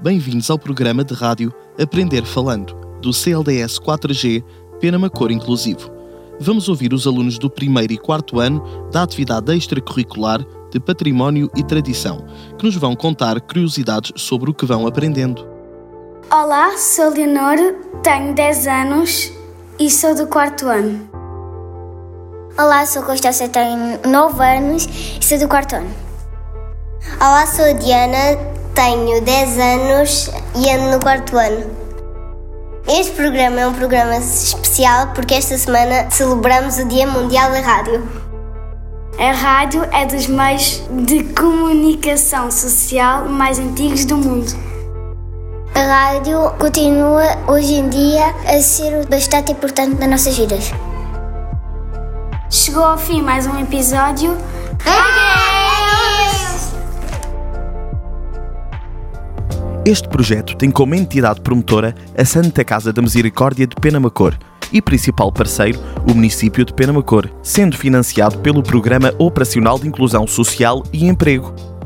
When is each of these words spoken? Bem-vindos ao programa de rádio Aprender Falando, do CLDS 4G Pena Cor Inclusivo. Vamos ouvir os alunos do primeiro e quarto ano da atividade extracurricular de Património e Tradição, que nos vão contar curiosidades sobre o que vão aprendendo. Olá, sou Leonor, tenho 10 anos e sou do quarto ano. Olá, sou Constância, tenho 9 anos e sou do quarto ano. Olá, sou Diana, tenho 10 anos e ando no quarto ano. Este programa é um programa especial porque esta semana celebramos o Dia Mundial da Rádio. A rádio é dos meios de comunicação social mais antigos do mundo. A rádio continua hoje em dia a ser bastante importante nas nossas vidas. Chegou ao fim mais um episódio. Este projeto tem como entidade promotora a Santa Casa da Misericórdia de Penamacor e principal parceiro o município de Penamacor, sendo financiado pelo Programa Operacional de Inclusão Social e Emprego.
Bem-vindos 0.00 0.48
ao 0.48 0.56
programa 0.56 1.02
de 1.02 1.12
rádio 1.12 1.52
Aprender 1.76 2.24
Falando, 2.24 2.72
do 3.02 3.12
CLDS 3.12 3.80
4G 3.80 4.44
Pena 4.80 5.10
Cor 5.10 5.32
Inclusivo. 5.32 5.90
Vamos 6.38 6.68
ouvir 6.68 6.92
os 6.92 7.04
alunos 7.04 7.36
do 7.36 7.50
primeiro 7.50 7.92
e 7.92 7.98
quarto 7.98 8.38
ano 8.38 8.62
da 8.92 9.02
atividade 9.02 9.52
extracurricular 9.56 10.38
de 10.70 10.78
Património 10.78 11.50
e 11.56 11.64
Tradição, 11.64 12.24
que 12.56 12.64
nos 12.64 12.76
vão 12.76 12.94
contar 12.94 13.40
curiosidades 13.40 14.12
sobre 14.14 14.48
o 14.48 14.54
que 14.54 14.64
vão 14.64 14.86
aprendendo. 14.86 15.44
Olá, 16.30 16.78
sou 16.78 17.10
Leonor, 17.10 17.56
tenho 18.00 18.32
10 18.36 18.66
anos 18.68 19.32
e 19.80 19.90
sou 19.90 20.14
do 20.14 20.28
quarto 20.28 20.68
ano. 20.68 21.10
Olá, 22.56 22.86
sou 22.86 23.02
Constância, 23.02 23.48
tenho 23.48 23.98
9 24.08 24.44
anos 24.44 24.88
e 25.20 25.24
sou 25.24 25.40
do 25.40 25.48
quarto 25.48 25.74
ano. 25.74 25.90
Olá, 27.20 27.44
sou 27.48 27.74
Diana, 27.74 28.57
tenho 28.78 29.20
10 29.20 29.58
anos 29.58 30.30
e 30.54 30.70
ando 30.70 30.92
no 30.92 31.00
quarto 31.00 31.36
ano. 31.36 31.66
Este 32.86 33.10
programa 33.16 33.60
é 33.60 33.66
um 33.66 33.74
programa 33.74 34.16
especial 34.18 35.08
porque 35.16 35.34
esta 35.34 35.58
semana 35.58 36.08
celebramos 36.12 36.78
o 36.78 36.86
Dia 36.86 37.04
Mundial 37.04 37.50
da 37.50 37.60
Rádio. 37.60 38.08
A 39.18 39.32
rádio 39.32 39.82
é 39.92 40.06
dos 40.06 40.28
meios 40.28 40.80
de 40.90 41.24
comunicação 41.34 42.52
social 42.52 43.24
mais 43.24 43.58
antigos 43.58 44.04
do 44.04 44.16
mundo. 44.16 44.56
A 45.74 45.80
rádio 45.80 46.38
continua 46.60 47.36
hoje 47.48 47.74
em 47.74 47.88
dia 47.88 48.32
a 48.46 48.60
ser 48.60 49.04
bastante 49.08 49.50
importante 49.50 49.98
nas 49.98 50.08
nossas 50.08 50.38
vidas. 50.38 50.70
Chegou 52.48 52.84
ao 52.84 52.96
fim 52.96 53.22
mais 53.22 53.44
um 53.44 53.58
episódio. 53.58 54.38
Este 59.88 60.06
projeto 60.06 60.54
tem 60.54 60.70
como 60.70 60.94
entidade 60.94 61.40
promotora 61.40 61.94
a 62.14 62.22
Santa 62.22 62.62
Casa 62.62 62.92
da 62.92 63.00
Misericórdia 63.00 63.66
de 63.66 63.74
Penamacor 63.74 64.36
e 64.70 64.82
principal 64.82 65.32
parceiro 65.32 65.80
o 66.06 66.12
município 66.12 66.62
de 66.62 66.74
Penamacor, 66.74 67.30
sendo 67.42 67.74
financiado 67.74 68.36
pelo 68.40 68.62
Programa 68.62 69.14
Operacional 69.16 69.78
de 69.78 69.88
Inclusão 69.88 70.26
Social 70.26 70.82
e 70.92 71.06
Emprego. 71.06 71.77